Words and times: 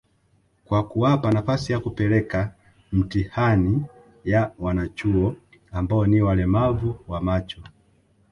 kwa 0.65 0.87
kuwapa 0.87 1.31
nafasi 1.31 1.71
ya 1.73 1.79
kupeleka 1.79 2.55
mtihani 2.91 3.85
ya 4.25 4.51
wanachuo 4.59 5.35
ambao 5.71 6.07
ni 6.07 6.21
walemavu 6.21 6.95
wa 7.07 7.21
macho 7.21 7.61